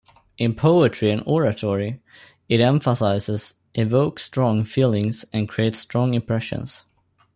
In 0.39 0.55
poetry 0.55 1.11
and 1.11 1.21
oratory, 1.27 2.01
it 2.49 2.59
emphasizes, 2.59 3.53
evokes 3.75 4.23
strong 4.23 4.63
feelings, 4.63 5.25
and 5.31 5.47
creates 5.47 5.77
strong 5.77 6.15
impressions. 6.15 6.85